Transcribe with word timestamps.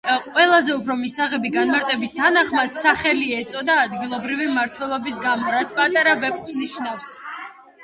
ყველაზე 0.35 0.71
უფრო 0.77 0.93
მისაღები 1.01 1.51
განმარტების 1.55 2.15
თანახმად, 2.21 2.73
სახელი 2.79 3.29
ეწოდა 3.41 3.77
ადგილობრივი 3.83 4.49
მმართველის 4.55 5.23
გამო, 5.29 5.55
რაც 5.59 5.77
„პატარა 5.79 6.19
ვეფხვს“ 6.27 6.61
ნიშნავს. 6.65 7.15